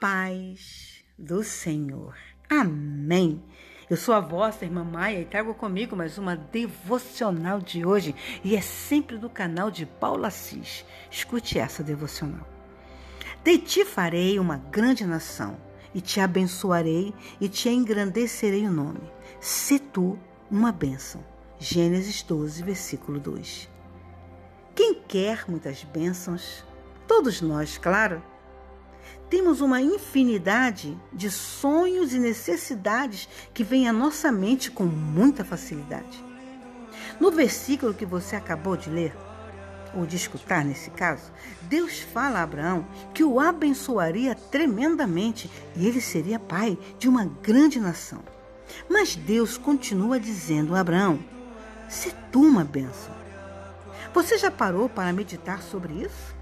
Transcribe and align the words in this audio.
paz 0.00 1.04
do 1.18 1.42
Senhor. 1.42 2.14
Amém. 2.48 3.42
Eu 3.88 3.96
sou 3.96 4.14
a 4.14 4.20
vossa 4.20 4.64
irmã 4.64 4.84
Maia 4.84 5.20
e 5.20 5.24
trago 5.24 5.54
comigo 5.54 5.96
mais 5.96 6.18
uma 6.18 6.36
devocional 6.36 7.60
de 7.60 7.86
hoje 7.86 8.14
e 8.44 8.56
é 8.56 8.60
sempre 8.60 9.16
do 9.16 9.30
canal 9.30 9.70
de 9.70 9.86
Paula 9.86 10.28
Assis. 10.28 10.84
Escute 11.10 11.58
essa 11.58 11.82
devocional. 11.82 12.46
De 13.42 13.58
ti 13.58 13.84
farei 13.84 14.38
uma 14.38 14.56
grande 14.56 15.06
nação 15.06 15.56
e 15.94 16.00
te 16.00 16.20
abençoarei 16.20 17.14
e 17.40 17.48
te 17.48 17.68
engrandecerei 17.68 18.66
o 18.66 18.72
nome. 18.72 19.00
Se 19.40 19.78
tu 19.78 20.18
uma 20.50 20.72
bênção. 20.72 21.24
Gênesis 21.58 22.22
12, 22.22 22.62
versículo 22.62 23.18
2. 23.18 23.70
Quem 24.74 24.94
quer 24.94 25.48
muitas 25.48 25.84
bênçãos? 25.84 26.62
Todos 27.06 27.40
nós, 27.40 27.78
claro. 27.78 28.22
Temos 29.28 29.60
uma 29.60 29.80
infinidade 29.80 30.96
de 31.12 31.30
sonhos 31.30 32.14
e 32.14 32.18
necessidades 32.18 33.28
que 33.52 33.64
vêm 33.64 33.88
à 33.88 33.92
nossa 33.92 34.30
mente 34.30 34.70
com 34.70 34.84
muita 34.84 35.44
facilidade. 35.44 36.24
No 37.18 37.30
versículo 37.30 37.94
que 37.94 38.06
você 38.06 38.36
acabou 38.36 38.76
de 38.76 38.88
ler, 38.88 39.16
ou 39.96 40.06
de 40.06 40.16
escutar 40.16 40.64
nesse 40.64 40.90
caso, 40.90 41.32
Deus 41.62 41.98
fala 42.00 42.38
a 42.38 42.42
Abraão 42.42 42.86
que 43.14 43.24
o 43.24 43.40
abençoaria 43.40 44.34
tremendamente 44.34 45.50
e 45.74 45.86
ele 45.86 46.00
seria 46.00 46.38
pai 46.38 46.78
de 46.98 47.08
uma 47.08 47.24
grande 47.24 47.80
nação. 47.80 48.22
Mas 48.88 49.16
Deus 49.16 49.56
continua 49.56 50.20
dizendo 50.20 50.74
a 50.74 50.80
Abraão: 50.80 51.18
se 51.88 52.14
tu 52.30 52.42
uma 52.42 52.64
bênção. 52.64 53.14
Você 54.12 54.38
já 54.38 54.50
parou 54.50 54.88
para 54.88 55.12
meditar 55.12 55.62
sobre 55.62 55.94
isso? 55.94 56.34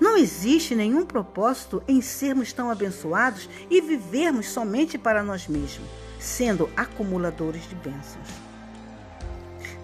Não 0.00 0.16
existe 0.16 0.74
nenhum 0.74 1.04
propósito 1.04 1.82
em 1.88 2.00
sermos 2.00 2.52
tão 2.52 2.70
abençoados 2.70 3.48
e 3.68 3.80
vivermos 3.80 4.48
somente 4.48 4.96
para 4.96 5.22
nós 5.22 5.48
mesmos, 5.48 5.88
sendo 6.20 6.70
acumuladores 6.76 7.68
de 7.68 7.74
bênçãos. 7.74 8.28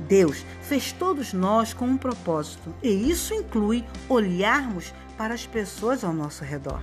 Deus 0.00 0.44
fez 0.62 0.92
todos 0.92 1.32
nós 1.32 1.72
com 1.72 1.86
um 1.86 1.96
propósito, 1.96 2.74
e 2.82 3.10
isso 3.10 3.34
inclui 3.34 3.84
olharmos 4.08 4.92
para 5.16 5.34
as 5.34 5.46
pessoas 5.46 6.04
ao 6.04 6.12
nosso 6.12 6.44
redor. 6.44 6.82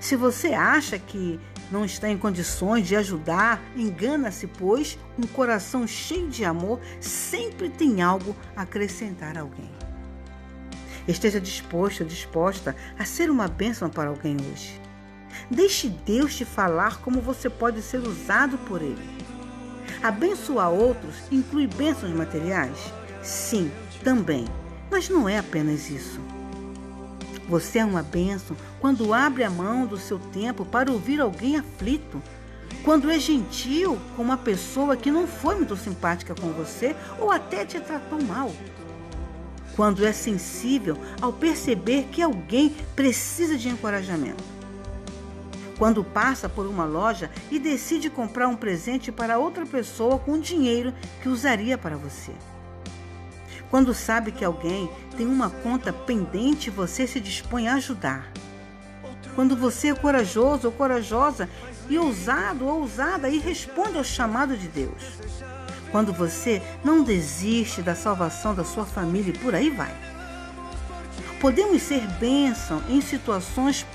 Se 0.00 0.14
você 0.14 0.48
acha 0.52 0.98
que 0.98 1.40
não 1.70 1.84
está 1.84 2.08
em 2.08 2.16
condições 2.16 2.86
de 2.86 2.94
ajudar, 2.94 3.60
engana-se, 3.76 4.46
pois 4.46 4.98
um 5.18 5.26
coração 5.26 5.86
cheio 5.86 6.28
de 6.28 6.44
amor 6.44 6.80
sempre 7.00 7.68
tem 7.68 8.02
algo 8.02 8.36
a 8.54 8.62
acrescentar 8.62 9.36
a 9.36 9.40
alguém. 9.40 9.85
Esteja 11.08 11.40
disposto, 11.40 12.04
disposta 12.04 12.74
a 12.98 13.04
ser 13.04 13.30
uma 13.30 13.46
bênção 13.46 13.88
para 13.88 14.10
alguém 14.10 14.36
hoje. 14.52 14.80
Deixe 15.48 15.88
Deus 15.88 16.34
te 16.34 16.44
falar 16.44 16.98
como 16.98 17.20
você 17.20 17.48
pode 17.48 17.80
ser 17.80 17.98
usado 17.98 18.58
por 18.58 18.82
Ele. 18.82 19.16
Abençoar 20.02 20.70
outros 20.70 21.14
inclui 21.30 21.68
bênçãos 21.68 22.12
materiais? 22.12 22.76
Sim, 23.22 23.70
também. 24.02 24.46
Mas 24.90 25.08
não 25.08 25.28
é 25.28 25.38
apenas 25.38 25.90
isso. 25.90 26.20
Você 27.48 27.78
é 27.78 27.84
uma 27.84 28.02
bênção 28.02 28.56
quando 28.80 29.14
abre 29.14 29.44
a 29.44 29.50
mão 29.50 29.86
do 29.86 29.96
seu 29.96 30.18
tempo 30.18 30.64
para 30.64 30.90
ouvir 30.90 31.20
alguém 31.20 31.56
aflito. 31.56 32.20
Quando 32.84 33.10
é 33.10 33.18
gentil 33.18 33.98
com 34.16 34.22
uma 34.22 34.36
pessoa 34.36 34.96
que 34.96 35.10
não 35.10 35.26
foi 35.26 35.54
muito 35.54 35.76
simpática 35.76 36.34
com 36.34 36.52
você 36.52 36.96
ou 37.20 37.30
até 37.30 37.64
te 37.64 37.78
tratou 37.78 38.20
mal 38.22 38.52
quando 39.76 40.04
é 40.06 40.12
sensível 40.12 40.96
ao 41.20 41.32
perceber 41.32 42.04
que 42.10 42.22
alguém 42.22 42.74
precisa 42.96 43.58
de 43.58 43.68
encorajamento. 43.68 44.42
Quando 45.78 46.02
passa 46.02 46.48
por 46.48 46.66
uma 46.66 46.86
loja 46.86 47.30
e 47.50 47.58
decide 47.58 48.08
comprar 48.08 48.48
um 48.48 48.56
presente 48.56 49.12
para 49.12 49.38
outra 49.38 49.66
pessoa 49.66 50.18
com 50.18 50.40
dinheiro 50.40 50.94
que 51.22 51.28
usaria 51.28 51.76
para 51.76 51.98
você. 51.98 52.32
Quando 53.70 53.92
sabe 53.92 54.32
que 54.32 54.44
alguém 54.44 54.88
tem 55.18 55.26
uma 55.26 55.50
conta 55.50 55.92
pendente 55.92 56.70
você 56.70 57.06
se 57.06 57.20
dispõe 57.20 57.68
a 57.68 57.74
ajudar. 57.74 58.32
Quando 59.34 59.54
você 59.54 59.88
é 59.88 59.94
corajoso 59.94 60.68
ou 60.68 60.72
corajosa 60.72 61.46
e 61.90 61.98
ousado 61.98 62.66
ou 62.66 62.80
ousada 62.80 63.28
e 63.28 63.38
responde 63.38 63.98
ao 63.98 64.04
chamado 64.04 64.56
de 64.56 64.68
Deus 64.68 65.18
quando 65.90 66.12
você 66.12 66.62
não 66.84 67.02
desiste 67.02 67.82
da 67.82 67.94
salvação 67.94 68.54
da 68.54 68.64
sua 68.64 68.84
família 68.84 69.32
e 69.34 69.38
por 69.38 69.54
aí 69.54 69.70
vai. 69.70 69.94
Podemos 71.40 71.82
ser 71.82 72.06
bênção 72.18 72.82
em 72.88 73.00
situações 73.00 73.86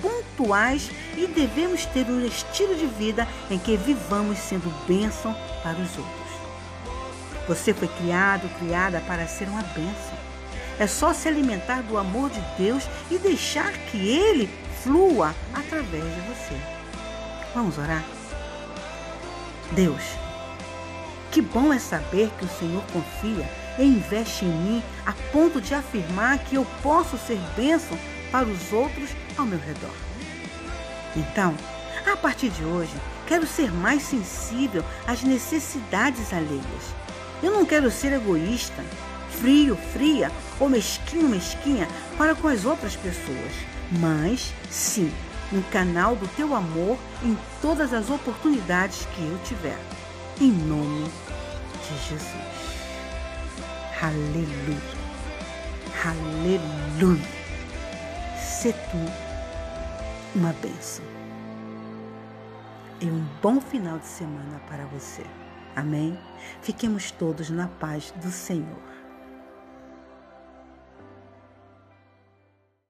pontuais 0.00 0.90
e 1.16 1.26
devemos 1.26 1.84
ter 1.86 2.06
um 2.06 2.24
estilo 2.24 2.74
de 2.74 2.86
vida 2.86 3.26
em 3.50 3.58
que 3.58 3.76
vivamos 3.76 4.38
sendo 4.38 4.72
bênção 4.86 5.34
para 5.62 5.78
os 5.78 5.96
outros. 5.96 6.26
Você 7.48 7.72
foi 7.72 7.88
criado, 7.88 8.48
criada 8.58 9.00
para 9.06 9.26
ser 9.26 9.48
uma 9.48 9.62
bênção. 9.62 10.26
É 10.78 10.86
só 10.86 11.14
se 11.14 11.28
alimentar 11.28 11.82
do 11.82 11.96
amor 11.96 12.28
de 12.30 12.40
Deus 12.58 12.84
e 13.10 13.18
deixar 13.18 13.72
que 13.72 13.96
Ele 13.96 14.50
flua 14.82 15.34
através 15.54 16.04
de 16.04 16.20
você. 16.22 16.54
Vamos 17.54 17.78
orar? 17.78 18.04
Deus, 19.72 20.02
que 21.36 21.42
bom 21.42 21.70
é 21.70 21.78
saber 21.78 22.30
que 22.38 22.46
o 22.46 22.48
Senhor 22.48 22.82
confia 22.90 23.46
e 23.78 23.84
investe 23.84 24.46
em 24.46 24.48
mim 24.48 24.82
a 25.04 25.12
ponto 25.30 25.60
de 25.60 25.74
afirmar 25.74 26.38
que 26.38 26.54
eu 26.54 26.66
posso 26.82 27.18
ser 27.18 27.38
bênção 27.54 27.98
para 28.32 28.46
os 28.46 28.72
outros 28.72 29.10
ao 29.36 29.44
meu 29.44 29.58
redor. 29.58 29.92
Então, 31.14 31.54
a 32.10 32.16
partir 32.16 32.48
de 32.48 32.64
hoje, 32.64 32.94
quero 33.26 33.46
ser 33.46 33.70
mais 33.70 34.02
sensível 34.02 34.82
às 35.06 35.22
necessidades 35.22 36.32
alheias. 36.32 36.94
Eu 37.42 37.52
não 37.52 37.66
quero 37.66 37.90
ser 37.90 38.14
egoísta, 38.14 38.82
frio, 39.28 39.76
fria 39.92 40.32
ou 40.58 40.70
mesquinho, 40.70 41.28
mesquinha 41.28 41.86
para 42.16 42.34
com 42.34 42.48
as 42.48 42.64
outras 42.64 42.96
pessoas, 42.96 43.52
mas 44.00 44.54
sim 44.70 45.12
um 45.52 45.60
canal 45.70 46.16
do 46.16 46.26
teu 46.28 46.54
amor 46.54 46.96
em 47.22 47.36
todas 47.60 47.92
as 47.92 48.08
oportunidades 48.08 49.06
que 49.14 49.20
eu 49.20 49.38
tiver. 49.44 49.78
Em 50.40 50.50
nome 50.50 51.25
de 51.86 52.08
Jesus. 52.08 52.86
Aleluia. 54.02 55.06
Aleluia. 56.04 57.28
Se 58.38 58.72
tu 58.72 59.26
uma 60.34 60.52
bênção. 60.54 61.04
E 63.00 63.06
um 63.06 63.24
bom 63.42 63.60
final 63.60 63.98
de 63.98 64.06
semana 64.06 64.60
para 64.68 64.86
você. 64.86 65.24
Amém? 65.74 66.18
Fiquemos 66.62 67.10
todos 67.10 67.50
na 67.50 67.68
paz 67.68 68.12
do 68.16 68.30
Senhor. 68.30 68.78